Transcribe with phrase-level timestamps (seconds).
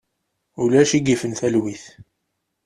[0.61, 1.85] Ulac i yifen talwit.